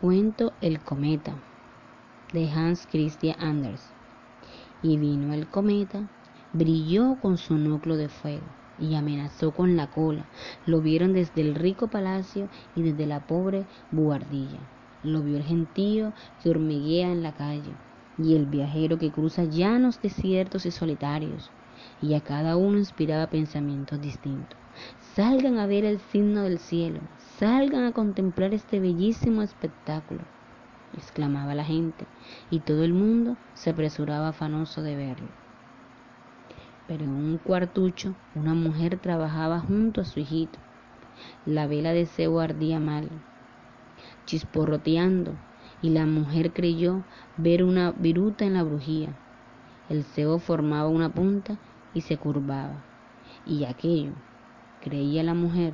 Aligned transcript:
Cuento 0.00 0.54
El 0.62 0.80
cometa 0.80 1.34
de 2.32 2.48
Hans 2.48 2.86
Christian 2.90 3.36
Anders. 3.38 3.82
Y 4.82 4.96
vino 4.96 5.34
el 5.34 5.46
cometa, 5.46 6.08
brilló 6.54 7.18
con 7.20 7.36
su 7.36 7.58
núcleo 7.58 7.98
de 7.98 8.08
fuego 8.08 8.46
y 8.78 8.94
amenazó 8.94 9.50
con 9.50 9.76
la 9.76 9.88
cola. 9.88 10.24
Lo 10.64 10.80
vieron 10.80 11.12
desde 11.12 11.42
el 11.42 11.54
rico 11.54 11.88
palacio 11.88 12.48
y 12.74 12.80
desde 12.80 13.04
la 13.04 13.20
pobre 13.26 13.66
buhardilla. 13.90 14.60
Lo 15.02 15.20
vio 15.20 15.36
el 15.36 15.42
gentío 15.42 16.14
que 16.42 16.48
hormiguea 16.48 17.12
en 17.12 17.22
la 17.22 17.32
calle 17.32 17.74
y 18.16 18.36
el 18.36 18.46
viajero 18.46 18.96
que 18.96 19.10
cruza 19.10 19.44
llanos 19.44 20.00
desiertos 20.00 20.64
y 20.64 20.70
solitarios. 20.70 21.50
Y 22.00 22.14
a 22.14 22.22
cada 22.22 22.56
uno 22.56 22.78
inspiraba 22.78 23.26
pensamientos 23.26 24.00
distintos. 24.00 24.58
Salgan 25.14 25.58
a 25.58 25.66
ver 25.66 25.84
el 25.84 25.98
signo 25.98 26.44
del 26.44 26.60
cielo, 26.60 27.00
salgan 27.40 27.82
a 27.82 27.90
contemplar 27.90 28.54
este 28.54 28.78
bellísimo 28.78 29.42
espectáculo, 29.42 30.20
exclamaba 30.96 31.52
la 31.56 31.64
gente, 31.64 32.06
y 32.48 32.60
todo 32.60 32.84
el 32.84 32.92
mundo 32.92 33.36
se 33.54 33.70
apresuraba 33.70 34.28
afanoso 34.28 34.82
de 34.82 34.94
verlo. 34.94 35.26
Pero 36.86 37.02
en 37.02 37.10
un 37.10 37.38
cuartucho 37.38 38.14
una 38.36 38.54
mujer 38.54 39.00
trabajaba 39.00 39.58
junto 39.58 40.00
a 40.00 40.04
su 40.04 40.20
hijito. 40.20 40.60
La 41.44 41.66
vela 41.66 41.92
de 41.92 42.06
cebo 42.06 42.38
ardía 42.38 42.78
mal, 42.78 43.08
chisporroteando, 44.26 45.32
y 45.82 45.90
la 45.90 46.06
mujer 46.06 46.52
creyó 46.52 47.02
ver 47.36 47.64
una 47.64 47.90
viruta 47.90 48.44
en 48.44 48.54
la 48.54 48.62
brujía. 48.62 49.08
El 49.88 50.04
cebo 50.04 50.38
formaba 50.38 50.88
una 50.88 51.08
punta 51.08 51.58
y 51.94 52.02
se 52.02 52.16
curvaba, 52.16 52.84
y 53.44 53.64
aquello 53.64 54.12
creía 54.80 55.22
la 55.22 55.34
mujer, 55.34 55.72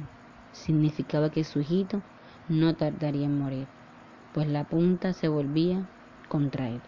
significaba 0.52 1.30
que 1.30 1.44
su 1.44 1.60
hijito 1.60 2.02
no 2.48 2.74
tardaría 2.74 3.26
en 3.26 3.38
morir, 3.38 3.66
pues 4.34 4.48
la 4.48 4.64
punta 4.64 5.12
se 5.12 5.28
volvía 5.28 5.88
contra 6.28 6.68
él. 6.68 6.80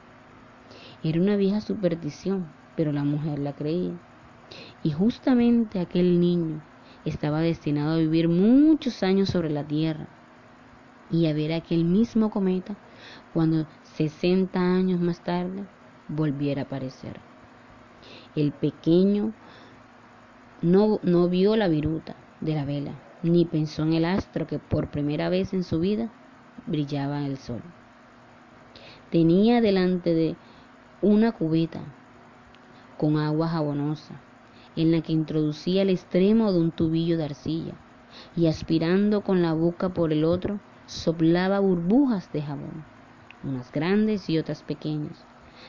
Era 1.02 1.20
una 1.20 1.36
vieja 1.36 1.60
superstición, 1.60 2.47
pero 2.77 2.92
la 2.92 3.05
mujer 3.05 3.38
la 3.38 3.52
creía. 3.52 3.94
Y 4.83 4.92
justamente 4.92 5.80
aquel 5.80 6.20
niño 6.20 6.60
estaba 7.05 7.41
destinado 7.41 7.94
a 7.94 7.98
vivir 7.98 8.28
muchos 8.28 9.03
años 9.03 9.28
sobre 9.30 9.50
la 9.50 9.64
tierra 9.64 10.06
y 11.10 11.27
a 11.27 11.32
ver 11.32 11.53
aquel 11.53 11.84
mismo 11.84 12.30
cometa 12.30 12.77
cuando 13.32 13.66
60 13.82 14.60
años 14.60 15.00
más 15.00 15.22
tarde 15.22 15.64
volviera 16.08 16.62
a 16.62 16.64
aparecer. 16.64 17.20
El 18.34 18.53
pequeño 18.53 19.32
no, 20.60 20.98
no 21.04 21.28
vio 21.28 21.54
la 21.54 21.68
viruta 21.68 22.16
de 22.40 22.54
la 22.54 22.64
vela, 22.64 22.92
ni 23.22 23.44
pensó 23.44 23.84
en 23.84 23.92
el 23.92 24.04
astro 24.04 24.48
que 24.48 24.58
por 24.58 24.88
primera 24.88 25.28
vez 25.28 25.52
en 25.54 25.62
su 25.62 25.78
vida 25.78 26.10
brillaba 26.66 27.20
en 27.20 27.26
el 27.26 27.38
sol. 27.38 27.62
Tenía 29.10 29.60
delante 29.60 30.14
de 30.14 30.34
una 31.00 31.30
cubeta 31.30 31.80
con 32.96 33.18
agua 33.18 33.48
jabonosa, 33.48 34.20
en 34.74 34.90
la 34.90 35.00
que 35.00 35.12
introducía 35.12 35.82
el 35.82 35.90
extremo 35.90 36.52
de 36.52 36.58
un 36.58 36.72
tubillo 36.72 37.16
de 37.16 37.24
arcilla, 37.24 37.74
y 38.36 38.48
aspirando 38.48 39.20
con 39.20 39.42
la 39.42 39.52
boca 39.52 39.90
por 39.90 40.12
el 40.12 40.24
otro, 40.24 40.58
soplaba 40.86 41.60
burbujas 41.60 42.32
de 42.32 42.42
jabón, 42.42 42.84
unas 43.44 43.70
grandes 43.70 44.28
y 44.28 44.38
otras 44.38 44.64
pequeñas. 44.64 45.24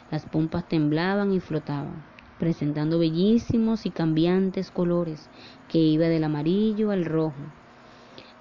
Las 0.09 0.25
pompas 0.25 0.67
temblaban 0.67 1.31
y 1.31 1.39
flotaban 1.39 2.08
presentando 2.39 2.97
bellísimos 2.97 3.85
y 3.85 3.91
cambiantes 3.91 4.71
colores 4.71 5.29
que 5.67 5.77
iba 5.77 6.07
del 6.07 6.23
amarillo 6.23 6.89
al 6.91 7.05
rojo, 7.05 7.35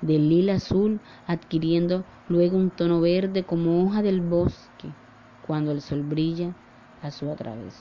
del 0.00 0.28
lila 0.28 0.54
azul, 0.54 1.00
adquiriendo 1.26 2.04
luego 2.28 2.56
un 2.56 2.70
tono 2.70 3.00
verde 3.00 3.42
como 3.42 3.84
hoja 3.84 4.00
del 4.02 4.20
bosque 4.20 4.88
cuando 5.46 5.72
el 5.72 5.80
sol 5.80 6.02
brilla 6.02 6.54
a 7.02 7.10
su 7.10 7.26
través. 7.34 7.74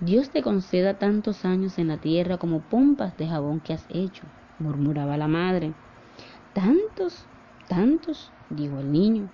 Dios 0.00 0.30
te 0.30 0.42
conceda 0.42 0.98
tantos 0.98 1.44
años 1.44 1.78
en 1.78 1.88
la 1.88 1.98
tierra 1.98 2.36
como 2.36 2.60
pompas 2.60 3.16
de 3.16 3.28
jabón 3.28 3.60
que 3.60 3.72
has 3.72 3.86
hecho, 3.88 4.22
murmuraba 4.58 5.16
la 5.16 5.28
madre. 5.28 5.72
Tantos, 6.52 7.24
tantos, 7.68 8.30
dijo 8.50 8.80
el 8.80 8.90
niño. 8.90 9.28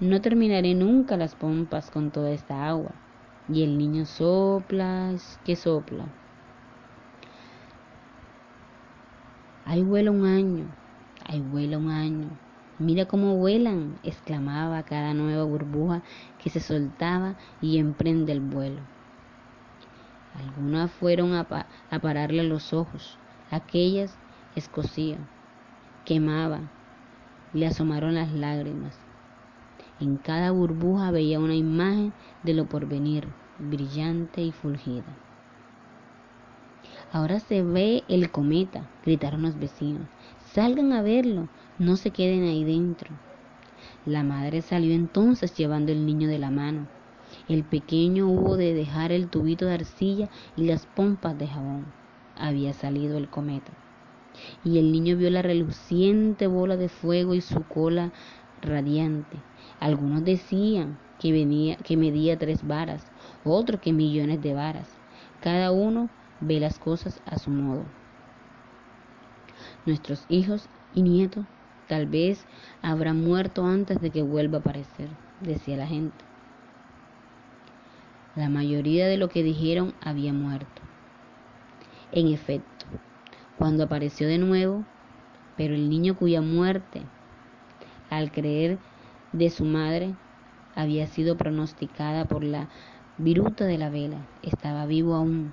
No 0.00 0.20
terminaré 0.20 0.74
nunca 0.74 1.16
las 1.16 1.34
pompas 1.34 1.90
con 1.90 2.10
toda 2.10 2.30
esta 2.32 2.66
agua. 2.66 3.01
Y 3.48 3.62
el 3.62 3.76
niño 3.76 4.06
sopla, 4.06 5.14
que 5.44 5.56
sopla. 5.56 6.06
Ahí 9.64 9.82
vuela 9.82 10.10
un 10.10 10.26
año, 10.26 10.66
ahí 11.24 11.40
vuela 11.40 11.78
un 11.78 11.90
año. 11.90 12.28
Mira 12.78 13.06
cómo 13.06 13.36
vuelan, 13.36 13.98
exclamaba 14.02 14.82
cada 14.82 15.14
nueva 15.14 15.44
burbuja 15.44 16.02
que 16.42 16.50
se 16.50 16.60
soltaba 16.60 17.36
y 17.60 17.78
emprende 17.78 18.32
el 18.32 18.40
vuelo. 18.40 18.80
Algunas 20.34 20.90
fueron 20.90 21.34
a, 21.34 21.46
a 21.90 21.98
pararle 22.00 22.42
los 22.44 22.72
ojos, 22.72 23.18
aquellas 23.50 24.16
escocían, 24.56 25.28
quemaban, 26.04 26.70
le 27.52 27.66
asomaron 27.66 28.14
las 28.14 28.32
lágrimas. 28.32 29.01
En 30.02 30.16
cada 30.16 30.50
burbuja 30.50 31.12
veía 31.12 31.38
una 31.38 31.54
imagen 31.54 32.12
de 32.42 32.54
lo 32.54 32.66
porvenir, 32.66 33.28
brillante 33.60 34.42
y 34.42 34.50
fulgida. 34.50 35.04
Ahora 37.12 37.38
se 37.38 37.62
ve 37.62 38.02
el 38.08 38.32
cometa, 38.32 38.90
gritaron 39.04 39.42
los 39.42 39.56
vecinos. 39.60 40.08
Salgan 40.54 40.92
a 40.92 41.02
verlo, 41.02 41.48
no 41.78 41.94
se 41.94 42.10
queden 42.10 42.42
ahí 42.42 42.64
dentro. 42.64 43.12
La 44.04 44.24
madre 44.24 44.60
salió 44.60 44.92
entonces 44.92 45.56
llevando 45.56 45.92
el 45.92 46.04
niño 46.04 46.26
de 46.26 46.40
la 46.40 46.50
mano. 46.50 46.88
El 47.48 47.62
pequeño 47.62 48.26
hubo 48.26 48.56
de 48.56 48.74
dejar 48.74 49.12
el 49.12 49.28
tubito 49.28 49.66
de 49.66 49.74
arcilla 49.74 50.28
y 50.56 50.64
las 50.64 50.86
pompas 50.86 51.38
de 51.38 51.46
jabón. 51.46 51.86
Había 52.36 52.72
salido 52.72 53.18
el 53.18 53.28
cometa. 53.28 53.70
Y 54.64 54.78
el 54.78 54.90
niño 54.90 55.16
vio 55.16 55.30
la 55.30 55.42
reluciente 55.42 56.48
bola 56.48 56.76
de 56.76 56.88
fuego 56.88 57.34
y 57.34 57.40
su 57.40 57.62
cola 57.62 58.10
radiante. 58.62 59.36
Algunos 59.80 60.24
decían 60.24 60.98
que, 61.18 61.32
venía, 61.32 61.76
que 61.76 61.96
medía 61.96 62.38
tres 62.38 62.66
varas, 62.66 63.04
otros 63.44 63.80
que 63.80 63.92
millones 63.92 64.40
de 64.42 64.54
varas. 64.54 64.88
Cada 65.40 65.72
uno 65.72 66.08
ve 66.40 66.60
las 66.60 66.78
cosas 66.78 67.20
a 67.26 67.38
su 67.38 67.50
modo. 67.50 67.84
Nuestros 69.84 70.24
hijos 70.28 70.68
y 70.94 71.02
nietos 71.02 71.44
tal 71.88 72.06
vez 72.06 72.46
habrán 72.80 73.22
muerto 73.22 73.66
antes 73.66 74.00
de 74.00 74.10
que 74.10 74.22
vuelva 74.22 74.58
a 74.58 74.60
aparecer, 74.60 75.08
decía 75.40 75.76
la 75.76 75.86
gente. 75.86 76.24
La 78.34 78.48
mayoría 78.48 79.06
de 79.08 79.18
lo 79.18 79.28
que 79.28 79.42
dijeron 79.42 79.92
había 80.00 80.32
muerto. 80.32 80.82
En 82.12 82.28
efecto, 82.28 82.86
cuando 83.58 83.84
apareció 83.84 84.26
de 84.26 84.38
nuevo, 84.38 84.84
pero 85.56 85.74
el 85.74 85.90
niño 85.90 86.16
cuya 86.16 86.40
muerte, 86.40 87.02
al 88.12 88.30
creer 88.30 88.78
de 89.32 89.48
su 89.48 89.64
madre 89.64 90.14
había 90.74 91.06
sido 91.06 91.38
pronosticada 91.38 92.26
por 92.26 92.44
la 92.44 92.68
viruta 93.16 93.64
de 93.64 93.78
la 93.78 93.88
vela. 93.88 94.18
Estaba 94.42 94.84
vivo 94.84 95.14
aún, 95.14 95.52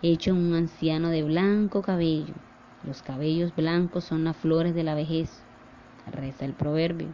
hecho 0.00 0.32
un 0.32 0.54
anciano 0.54 1.10
de 1.10 1.22
blanco 1.22 1.82
cabello. 1.82 2.32
Los 2.86 3.02
cabellos 3.02 3.54
blancos 3.54 4.04
son 4.04 4.24
las 4.24 4.36
flores 4.36 4.74
de 4.74 4.82
la 4.82 4.94
vejez, 4.94 5.42
reza 6.10 6.46
el 6.46 6.54
proverbio. 6.54 7.08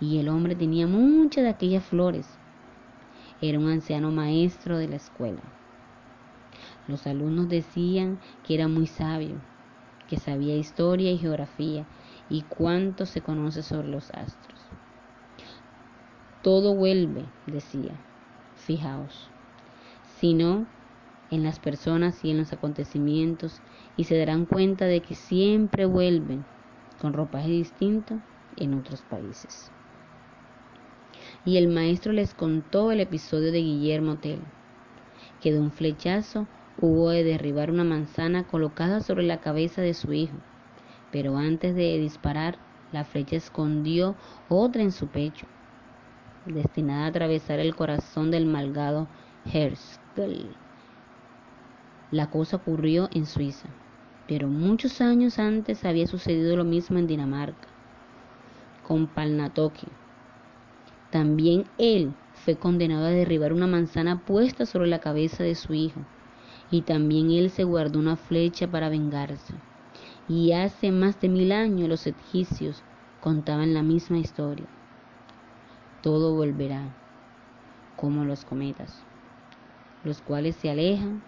Y 0.00 0.18
el 0.18 0.30
hombre 0.30 0.54
tenía 0.54 0.86
muchas 0.86 1.44
de 1.44 1.50
aquellas 1.50 1.84
flores. 1.84 2.26
Era 3.42 3.58
un 3.58 3.68
anciano 3.68 4.10
maestro 4.10 4.78
de 4.78 4.88
la 4.88 4.96
escuela. 4.96 5.42
Los 6.88 7.06
alumnos 7.06 7.50
decían 7.50 8.18
que 8.46 8.54
era 8.54 8.68
muy 8.68 8.86
sabio, 8.86 9.36
que 10.08 10.18
sabía 10.18 10.56
historia 10.56 11.12
y 11.12 11.18
geografía 11.18 11.84
y 12.30 12.42
cuánto 12.42 13.04
se 13.04 13.20
conoce 13.20 13.62
sobre 13.62 13.88
los 13.88 14.10
astros. 14.12 14.60
Todo 16.42 16.74
vuelve, 16.74 17.24
decía, 17.46 17.94
fijaos, 18.54 19.28
sino 20.20 20.64
en 21.30 21.42
las 21.42 21.58
personas 21.58 22.24
y 22.24 22.30
en 22.30 22.38
los 22.38 22.52
acontecimientos 22.52 23.60
y 23.96 24.04
se 24.04 24.16
darán 24.16 24.46
cuenta 24.46 24.86
de 24.86 25.02
que 25.02 25.14
siempre 25.14 25.84
vuelven 25.84 26.44
con 27.00 27.12
ropaje 27.12 27.48
distinto 27.48 28.18
en 28.56 28.74
otros 28.74 29.02
países. 29.02 29.70
Y 31.44 31.56
el 31.56 31.68
maestro 31.68 32.12
les 32.12 32.34
contó 32.34 32.92
el 32.92 33.00
episodio 33.00 33.52
de 33.52 33.60
Guillermo 33.60 34.16
Tell, 34.16 34.40
que 35.40 35.52
de 35.52 35.60
un 35.60 35.72
flechazo 35.72 36.46
hubo 36.80 37.10
de 37.10 37.24
derribar 37.24 37.70
una 37.70 37.84
manzana 37.84 38.44
colocada 38.44 39.00
sobre 39.00 39.24
la 39.24 39.40
cabeza 39.40 39.82
de 39.82 39.94
su 39.94 40.12
hijo, 40.12 40.36
pero 41.10 41.36
antes 41.36 41.74
de 41.74 41.98
disparar, 41.98 42.58
la 42.90 43.04
flecha 43.04 43.36
escondió 43.36 44.16
otra 44.48 44.82
en 44.82 44.92
su 44.92 45.08
pecho 45.08 45.46
destinada 46.44 47.04
a 47.04 47.08
atravesar 47.08 47.60
el 47.60 47.74
corazón 47.74 48.30
del 48.30 48.46
malgado 48.46 49.08
Herzl. 49.44 50.56
La 52.10 52.30
cosa 52.30 52.56
ocurrió 52.56 53.08
en 53.12 53.26
Suiza, 53.26 53.68
pero 54.26 54.48
muchos 54.48 55.00
años 55.00 55.38
antes 55.38 55.84
había 55.84 56.06
sucedido 56.06 56.56
lo 56.56 56.64
mismo 56.64 56.98
en 56.98 57.06
Dinamarca. 57.06 57.68
con 58.82 59.06
Palnatoke. 59.08 59.88
También 61.10 61.64
él 61.76 62.16
fue 62.32 62.58
condenado 62.58 63.04
a 63.06 63.10
derribar 63.10 63.52
una 63.52 63.66
manzana 63.66 64.24
puesta 64.24 64.64
sobre 64.66 64.88
la 64.88 65.00
cabeza 65.00 65.42
de 65.44 65.54
su 65.54 65.74
hijo, 65.74 66.06
y 66.70 66.82
también 66.82 67.30
él 67.30 67.50
se 67.50 67.64
guardó 67.64 67.98
una 67.98 68.16
flecha 68.16 68.70
para 68.70 68.88
vengarse. 68.88 69.54
Y 70.32 70.52
hace 70.52 70.92
más 70.92 71.18
de 71.18 71.28
mil 71.28 71.50
años 71.50 71.88
los 71.88 72.06
egipcios 72.06 72.84
contaban 73.18 73.74
la 73.74 73.82
misma 73.82 74.20
historia. 74.20 74.68
Todo 76.02 76.36
volverá, 76.36 76.88
como 77.96 78.24
los 78.24 78.44
cometas, 78.44 79.02
los 80.04 80.20
cuales 80.20 80.54
se 80.54 80.70
alejan, 80.70 81.20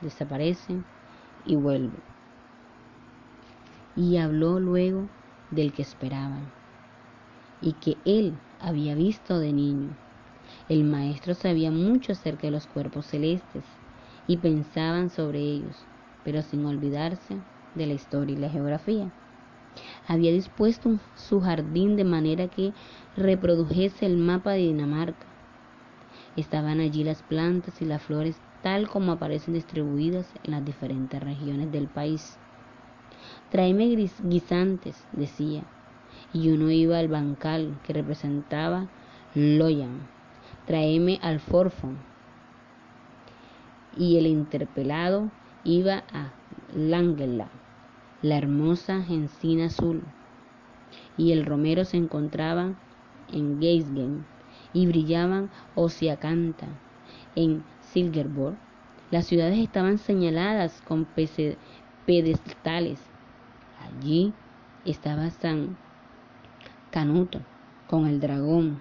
desaparecen 0.00 0.84
y 1.44 1.54
vuelven. 1.54 2.02
Y 3.94 4.16
habló 4.16 4.58
luego 4.58 5.08
del 5.52 5.72
que 5.72 5.82
esperaban 5.82 6.50
y 7.60 7.74
que 7.74 7.98
él 8.04 8.34
había 8.58 8.96
visto 8.96 9.38
de 9.38 9.52
niño. 9.52 9.90
El 10.68 10.82
maestro 10.82 11.34
sabía 11.34 11.70
mucho 11.70 12.10
acerca 12.10 12.48
de 12.48 12.50
los 12.50 12.66
cuerpos 12.66 13.06
celestes 13.06 13.64
y 14.26 14.38
pensaban 14.38 15.08
sobre 15.08 15.38
ellos, 15.38 15.86
pero 16.24 16.42
sin 16.42 16.66
olvidarse 16.66 17.38
de 17.74 17.86
la 17.86 17.94
historia 17.94 18.36
y 18.36 18.40
la 18.40 18.50
geografía. 18.50 19.10
Había 20.06 20.32
dispuesto 20.32 20.98
su 21.16 21.40
jardín 21.40 21.96
de 21.96 22.04
manera 22.04 22.48
que 22.48 22.72
reprodujese 23.16 24.06
el 24.06 24.16
mapa 24.16 24.52
de 24.52 24.58
Dinamarca. 24.58 25.26
Estaban 26.36 26.80
allí 26.80 27.04
las 27.04 27.22
plantas 27.22 27.80
y 27.80 27.84
las 27.84 28.02
flores 28.02 28.36
tal 28.62 28.88
como 28.88 29.12
aparecen 29.12 29.54
distribuidas 29.54 30.26
en 30.42 30.52
las 30.52 30.64
diferentes 30.64 31.22
regiones 31.22 31.70
del 31.70 31.86
país. 31.86 32.38
Tráeme 33.50 33.86
guisantes, 34.22 35.04
decía, 35.12 35.62
y 36.32 36.50
uno 36.50 36.70
iba 36.70 36.98
al 36.98 37.08
bancal 37.08 37.78
que 37.84 37.92
representaba 37.92 38.86
Loyan. 39.34 40.00
Tráeme 40.66 41.18
al 41.22 41.40
Forfón. 41.40 41.98
Y 43.96 44.16
el 44.16 44.26
interpelado 44.26 45.30
iba 45.62 46.02
a 46.12 46.32
Langela, 46.74 47.48
la 48.24 48.38
hermosa 48.38 49.04
encina 49.10 49.66
azul. 49.66 50.02
Y 51.18 51.32
el 51.32 51.44
romero 51.44 51.84
se 51.84 51.98
encontraba 51.98 52.72
en 53.30 53.60
Geisgen 53.60 54.24
y 54.72 54.86
brillaban 54.86 55.50
Ociacanta 55.74 56.66
en 57.36 57.62
Silgerborg. 57.92 58.56
Las 59.10 59.26
ciudades 59.26 59.58
estaban 59.58 59.98
señaladas 59.98 60.80
con 60.88 61.06
pedestales. 62.06 62.98
Allí 63.82 64.32
estaba 64.86 65.28
San 65.28 65.76
Canuto 66.90 67.40
con 67.88 68.06
el 68.06 68.20
dragón, 68.20 68.80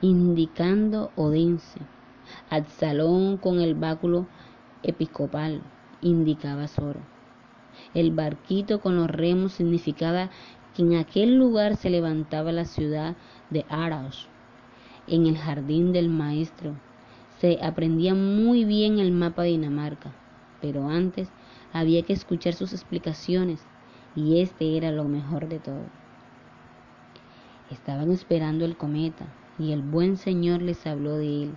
indicando 0.00 1.10
Odense. 1.16 1.80
Absalón 2.48 3.36
con 3.36 3.60
el 3.60 3.74
báculo 3.74 4.24
episcopal 4.82 5.60
indicaba 6.00 6.66
Soro. 6.68 7.00
El 7.94 8.10
barquito 8.10 8.80
con 8.80 8.96
los 8.96 9.10
remos 9.10 9.52
significaba 9.52 10.30
que 10.74 10.82
en 10.82 10.96
aquel 10.96 11.36
lugar 11.36 11.76
se 11.76 11.90
levantaba 11.90 12.52
la 12.52 12.64
ciudad 12.64 13.16
de 13.50 13.64
Araos. 13.68 14.28
En 15.06 15.26
el 15.26 15.36
jardín 15.36 15.92
del 15.92 16.08
maestro 16.08 16.74
se 17.38 17.58
aprendía 17.62 18.14
muy 18.14 18.64
bien 18.64 18.98
el 18.98 19.12
mapa 19.12 19.42
de 19.42 19.50
Dinamarca, 19.50 20.12
pero 20.60 20.88
antes 20.88 21.28
había 21.72 22.02
que 22.02 22.12
escuchar 22.12 22.54
sus 22.54 22.72
explicaciones 22.72 23.66
y 24.14 24.40
este 24.40 24.76
era 24.76 24.90
lo 24.92 25.04
mejor 25.04 25.48
de 25.48 25.58
todo. 25.58 25.84
Estaban 27.70 28.10
esperando 28.10 28.64
el 28.64 28.76
cometa 28.76 29.26
y 29.58 29.72
el 29.72 29.82
buen 29.82 30.16
Señor 30.16 30.62
les 30.62 30.86
habló 30.86 31.16
de 31.16 31.44
él 31.44 31.54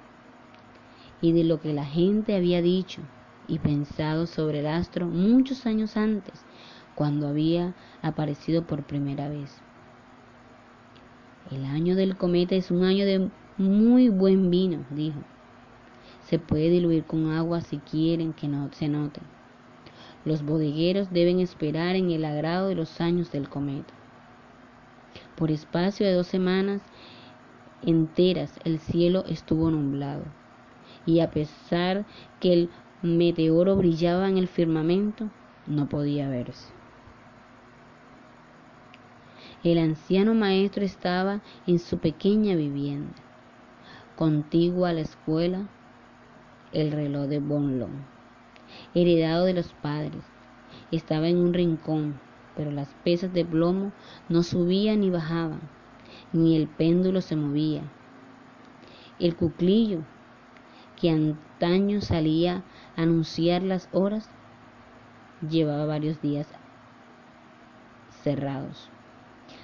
y 1.21 1.31
de 1.33 1.43
lo 1.43 1.59
que 1.59 1.73
la 1.73 1.85
gente 1.85 2.35
había 2.35 2.61
dicho 2.61 3.01
y 3.47 3.59
pensado 3.59 4.27
sobre 4.27 4.59
el 4.59 4.67
astro 4.67 5.07
muchos 5.07 5.65
años 5.65 5.97
antes, 5.97 6.43
cuando 6.95 7.27
había 7.27 7.73
aparecido 8.01 8.63
por 8.63 8.83
primera 8.83 9.29
vez. 9.29 9.61
El 11.51 11.65
año 11.65 11.95
del 11.95 12.17
cometa 12.17 12.55
es 12.55 12.71
un 12.71 12.83
año 12.83 13.05
de 13.05 13.29
muy 13.57 14.09
buen 14.09 14.49
vino, 14.49 14.85
dijo. 14.89 15.19
Se 16.27 16.39
puede 16.39 16.69
diluir 16.69 17.03
con 17.03 17.31
agua 17.31 17.61
si 17.61 17.77
quieren 17.77 18.33
que 18.33 18.47
no 18.47 18.71
se 18.73 18.87
note. 18.87 19.21
Los 20.25 20.43
bodegueros 20.43 21.11
deben 21.11 21.39
esperar 21.39 21.95
en 21.95 22.09
el 22.09 22.25
agrado 22.25 22.67
de 22.67 22.75
los 22.75 22.99
años 22.99 23.31
del 23.31 23.47
cometa. 23.47 23.93
Por 25.35 25.51
espacio 25.51 26.07
de 26.07 26.13
dos 26.13 26.27
semanas 26.27 26.81
enteras 27.83 28.59
el 28.63 28.79
cielo 28.79 29.23
estuvo 29.27 29.69
nublado, 29.69 30.23
y 31.05 31.19
a 31.19 31.29
pesar 31.29 32.05
que 32.39 32.53
el 32.53 32.69
meteoro 33.05 33.75
brillaba 33.75 34.27
en 34.27 34.37
el 34.37 34.47
firmamento, 34.47 35.29
no 35.67 35.87
podía 35.87 36.29
verse. 36.29 36.73
El 39.63 39.79
anciano 39.79 40.35
maestro 40.35 40.83
estaba 40.83 41.41
en 41.65 41.79
su 41.79 41.97
pequeña 41.97 42.55
vivienda, 42.55 43.13
contigua 44.15 44.89
a 44.89 44.93
la 44.93 45.01
escuela, 45.01 45.67
el 46.71 46.91
reloj 46.91 47.27
de 47.27 47.39
Bonlon, 47.39 48.05
heredado 48.93 49.45
de 49.45 49.53
los 49.53 49.73
padres. 49.73 50.23
Estaba 50.91 51.27
en 51.29 51.37
un 51.37 51.53
rincón, 51.53 52.19
pero 52.55 52.71
las 52.71 52.89
pesas 53.03 53.33
de 53.33 53.43
plomo 53.43 53.91
no 54.29 54.43
subían 54.43 54.99
ni 54.99 55.09
bajaban, 55.09 55.61
ni 56.31 56.55
el 56.55 56.67
péndulo 56.67 57.21
se 57.21 57.35
movía. 57.35 57.81
El 59.19 59.35
cuclillo, 59.35 60.01
que 60.95 61.09
antaño 61.09 62.01
salía 62.01 62.63
anunciar 62.95 63.63
las 63.63 63.89
horas, 63.91 64.29
llevaba 65.47 65.85
varios 65.85 66.21
días 66.21 66.47
cerrados, 68.23 68.89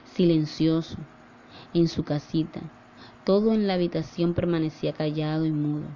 silencioso, 0.06 0.98
en 1.74 1.88
su 1.88 2.04
casita. 2.04 2.62
Todo 3.26 3.54
en 3.54 3.68
la 3.68 3.76
habitación 3.76 4.34
permanecía 4.34 4.94
callado 4.94 5.46
y 5.46 5.52
mudo. 5.52 5.88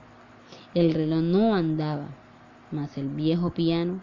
El 0.74 0.94
reloj 0.94 1.22
no 1.22 1.56
andaba, 1.56 2.08
mas 2.72 2.98
el 2.98 3.10
viejo 3.10 3.52
piano, 3.54 4.00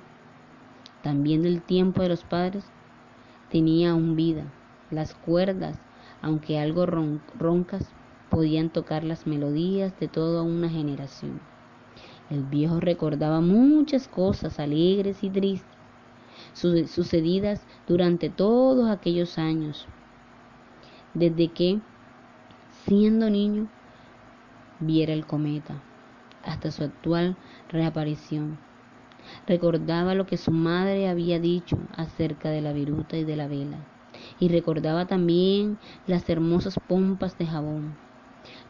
también 1.02 1.43
del 1.43 1.62
tiempo 1.62 2.02
de 2.02 2.08
los 2.08 2.25
padres, 2.25 2.64
tenía 3.50 3.90
aún 3.90 4.17
vida. 4.17 4.44
Las 4.90 5.14
cuerdas, 5.14 5.78
aunque 6.21 6.59
algo 6.59 6.87
roncas, 6.87 7.95
podían 8.30 8.71
tocar 8.71 9.04
las 9.04 9.26
melodías 9.26 9.99
de 9.99 10.09
toda 10.09 10.42
una 10.42 10.68
generación. 10.68 11.51
El 12.31 12.43
viejo 12.45 12.81
recordaba 12.81 13.41
muchas 13.41 14.09
cosas 14.09 14.59
alegres 14.59 15.23
y 15.23 15.31
tristes, 15.31 15.67
sucedidas 16.55 17.61
durante 17.87 18.31
todos 18.31 18.88
aquellos 18.91 19.38
años, 19.38 19.87
desde 21.14 21.49
que, 21.49 21.81
siendo 22.87 23.29
niño, 23.29 23.69
viera 24.81 25.12
el 25.12 25.26
cometa, 25.26 25.75
hasta 26.45 26.71
su 26.71 26.85
actual 26.85 27.37
reaparición. 27.71 28.57
Recordaba 29.47 30.14
lo 30.14 30.26
que 30.26 30.37
su 30.37 30.50
madre 30.50 31.09
había 31.09 31.38
dicho 31.38 31.76
acerca 31.97 32.50
de 32.50 32.61
la 32.61 32.73
viruta 32.73 33.17
y 33.17 33.25
de 33.25 33.37
la 33.37 33.47
vela, 33.47 33.79
y 34.41 34.49
recordaba 34.49 35.07
también 35.07 35.79
las 36.07 36.29
hermosas 36.29 36.75
pompas 36.88 37.38
de 37.38 37.47
jabón, 37.47 37.95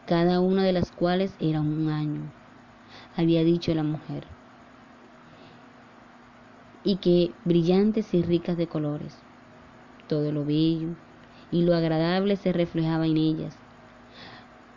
cada 0.06 0.40
una 0.40 0.64
de 0.64 0.72
las 0.72 0.90
cuales 0.92 1.34
era 1.40 1.60
un 1.60 1.88
año, 1.88 2.20
había 3.16 3.44
dicho 3.44 3.74
la 3.74 3.82
mujer, 3.82 4.24
y 6.84 6.96
que 6.96 7.32
brillantes 7.44 8.12
y 8.14 8.22
ricas 8.22 8.56
de 8.56 8.66
colores. 8.66 9.16
Todo 10.08 10.32
lo 10.32 10.44
bello 10.44 10.88
y 11.50 11.62
lo 11.62 11.74
agradable 11.74 12.36
se 12.36 12.52
reflejaba 12.52 13.06
en 13.06 13.16
ellas, 13.16 13.56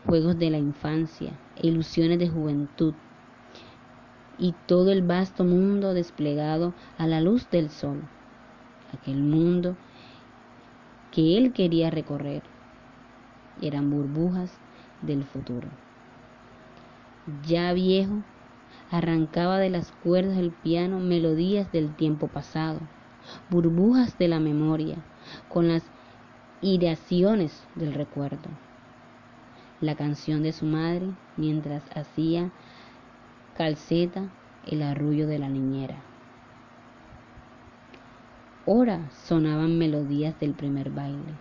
juegos 0.05 0.37
de 0.37 0.49
la 0.49 0.57
infancia, 0.57 1.31
ilusiones 1.61 2.19
de 2.19 2.29
juventud, 2.29 2.93
y 4.37 4.53
todo 4.67 4.91
el 4.91 5.01
vasto 5.01 5.43
mundo 5.43 5.93
desplegado 5.93 6.73
a 6.97 7.07
la 7.07 7.21
luz 7.21 7.49
del 7.49 7.69
sol, 7.69 8.01
aquel 8.93 9.17
mundo 9.17 9.75
que 11.11 11.37
él 11.37 11.53
quería 11.53 11.89
recorrer. 11.89 12.43
Eran 13.61 13.89
burbujas 13.89 14.51
del 15.01 15.23
futuro. 15.23 15.69
Ya 17.43 17.73
viejo, 17.73 18.21
arrancaba 18.91 19.57
de 19.57 19.71
las 19.71 19.91
cuerdas 20.03 20.37
del 20.37 20.51
piano 20.51 20.99
melodías 20.99 21.71
del 21.71 21.95
tiempo 21.95 22.27
pasado, 22.27 22.79
burbujas 23.49 24.17
de 24.19 24.27
la 24.27 24.39
memoria, 24.39 24.97
con 25.49 25.67
las 25.67 25.83
ideaciones 26.61 27.63
del 27.73 27.95
recuerdo. 27.95 28.49
La 29.81 29.95
canción 29.95 30.43
de 30.43 30.53
su 30.53 30.65
madre 30.65 31.07
mientras 31.35 31.83
hacía 31.95 32.51
calceta 33.57 34.29
el 34.67 34.83
arrullo 34.83 35.25
de 35.25 35.39
la 35.39 35.49
niñera. 35.49 35.95
Ora 38.67 38.99
sonaban 39.27 39.77
melodías 39.77 40.39
del 40.39 40.53
primer 40.53 40.91
baile. 40.91 41.33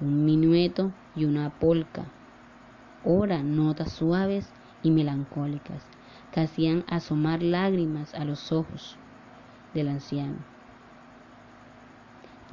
un 0.00 0.24
minueto 0.24 0.90
y 1.16 1.24
una 1.24 1.50
polca, 1.50 2.04
ora 3.04 3.42
notas 3.42 3.92
suaves 3.92 4.50
y 4.82 4.90
melancólicas 4.90 5.82
que 6.32 6.40
hacían 6.40 6.84
asomar 6.88 7.42
lágrimas 7.42 8.14
a 8.14 8.24
los 8.24 8.50
ojos 8.50 8.96
del 9.74 9.88
anciano. 9.88 10.38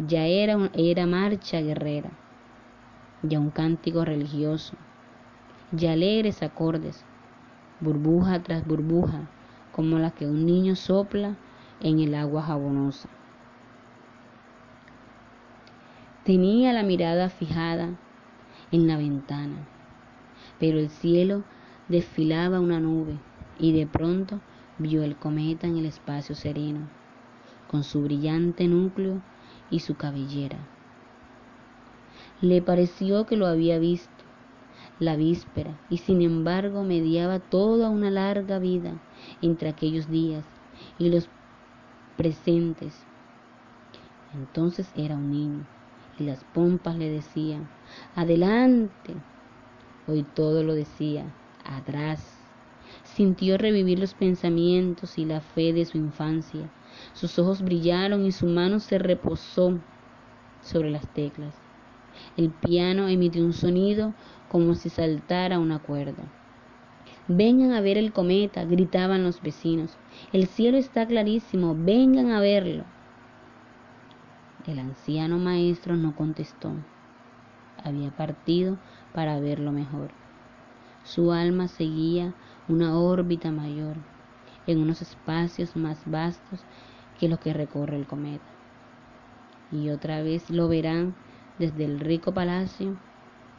Ya 0.07 0.25
era, 0.25 0.69
era 0.73 1.05
marcha 1.05 1.61
guerrera, 1.61 2.11
ya 3.23 3.39
un 3.39 3.49
cántico 3.49 4.03
religioso, 4.03 4.73
ya 5.71 5.93
alegres 5.93 6.43
acordes, 6.43 7.03
burbuja 7.79 8.41
tras 8.41 8.65
burbuja, 8.67 9.21
como 9.71 9.99
la 9.99 10.11
que 10.11 10.25
un 10.25 10.45
niño 10.45 10.75
sopla 10.75 11.35
en 11.81 11.99
el 11.99 12.13
agua 12.15 12.43
jabonosa. 12.43 13.09
Tenía 16.25 16.73
la 16.73 16.83
mirada 16.83 17.29
fijada 17.29 17.89
en 18.71 18.87
la 18.87 18.97
ventana, 18.97 19.67
pero 20.61 20.77
el 20.77 20.89
cielo 20.89 21.43
desfilaba 21.89 22.59
una 22.59 22.79
nube 22.79 23.15
y 23.59 23.73
de 23.73 23.87
pronto 23.87 24.39
vio 24.77 25.01
el 25.01 25.15
cometa 25.15 25.65
en 25.65 25.77
el 25.77 25.87
espacio 25.87 26.35
sereno, 26.35 26.87
con 27.71 27.83
su 27.83 28.03
brillante 28.03 28.67
núcleo 28.67 29.19
y 29.71 29.79
su 29.79 29.95
cabellera. 29.95 30.59
Le 32.41 32.61
pareció 32.61 33.25
que 33.25 33.37
lo 33.37 33.47
había 33.47 33.79
visto 33.79 34.23
la 34.99 35.15
víspera 35.15 35.73
y 35.89 35.97
sin 35.97 36.21
embargo 36.21 36.83
mediaba 36.83 37.39
toda 37.39 37.89
una 37.89 38.11
larga 38.11 38.59
vida 38.59 38.93
entre 39.41 39.69
aquellos 39.69 40.11
días 40.11 40.45
y 40.99 41.09
los 41.09 41.27
presentes. 42.17 42.93
Entonces 44.35 44.87
era 44.95 45.15
un 45.15 45.31
niño 45.31 45.65
y 46.19 46.23
las 46.23 46.43
pompas 46.53 46.97
le 46.97 47.09
decían, 47.09 47.67
adelante. 48.15 49.15
Hoy 50.07 50.23
todo 50.23 50.63
lo 50.63 50.73
decía, 50.73 51.25
atrás. 51.63 52.37
Sintió 53.03 53.57
revivir 53.57 53.99
los 53.99 54.13
pensamientos 54.13 55.17
y 55.17 55.25
la 55.25 55.41
fe 55.41 55.73
de 55.73 55.85
su 55.85 55.97
infancia. 55.97 56.69
Sus 57.13 57.37
ojos 57.39 57.61
brillaron 57.61 58.25
y 58.25 58.31
su 58.31 58.47
mano 58.47 58.79
se 58.79 58.97
reposó 58.97 59.79
sobre 60.61 60.89
las 60.89 61.07
teclas. 61.13 61.53
El 62.35 62.49
piano 62.49 63.07
emitió 63.07 63.43
un 63.43 63.53
sonido 63.53 64.13
como 64.49 64.75
si 64.75 64.89
saltara 64.89 65.59
una 65.59 65.79
cuerda. 65.79 66.23
Vengan 67.27 67.71
a 67.71 67.81
ver 67.81 67.97
el 67.97 68.11
cometa, 68.11 68.65
gritaban 68.65 69.23
los 69.23 69.41
vecinos. 69.41 69.97
El 70.33 70.47
cielo 70.47 70.77
está 70.77 71.05
clarísimo, 71.05 71.75
vengan 71.77 72.31
a 72.31 72.39
verlo. 72.39 72.83
El 74.67 74.79
anciano 74.79 75.37
maestro 75.37 75.95
no 75.95 76.15
contestó. 76.15 76.71
Había 77.83 78.11
partido 78.11 78.77
para 79.13 79.39
verlo 79.39 79.71
mejor. 79.71 80.09
Su 81.03 81.31
alma 81.31 81.67
seguía 81.67 82.33
una 82.67 82.97
órbita 82.97 83.51
mayor, 83.51 83.97
en 84.67 84.79
unos 84.79 85.01
espacios 85.01 85.75
más 85.75 85.99
vastos 86.05 86.59
que 87.19 87.27
los 87.27 87.39
que 87.39 87.53
recorre 87.53 87.97
el 87.97 88.05
cometa. 88.05 88.45
Y 89.71 89.89
otra 89.89 90.21
vez 90.21 90.49
lo 90.49 90.67
verán 90.67 91.15
desde 91.57 91.85
el 91.85 91.99
rico 91.99 92.33
palacio 92.33 92.95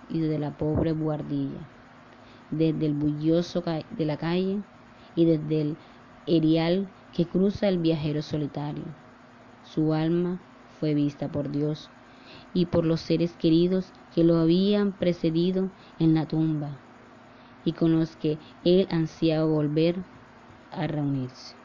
y 0.08 0.20
desde 0.20 0.38
la 0.38 0.50
pobre 0.50 0.92
buhardilla, 0.92 1.60
desde 2.50 2.86
el 2.86 2.94
bulloso 2.94 3.62
de 3.62 4.04
la 4.04 4.16
calle 4.16 4.58
y 5.14 5.24
desde 5.24 5.60
el 5.62 5.76
erial 6.26 6.86
que 7.12 7.26
cruza 7.26 7.68
el 7.68 7.78
viajero 7.78 8.22
solitario. 8.22 8.84
Su 9.64 9.94
alma 9.94 10.38
fue 10.80 10.94
vista 10.94 11.28
por 11.28 11.50
Dios 11.50 11.90
y 12.52 12.66
por 12.66 12.84
los 12.86 13.00
seres 13.00 13.36
queridos 13.36 13.92
que 14.10 14.24
lo 14.24 14.36
habían 14.36 14.92
precedido 14.92 15.72
en 15.98 16.14
la 16.14 16.26
tumba 16.26 16.82
y 17.64 17.74
con 17.74 17.92
los 17.92 18.16
que 18.16 18.40
él 18.62 18.86
ansiaba 18.90 19.44
volver 19.46 20.04
a 20.70 20.86
reunirse. 20.86 21.61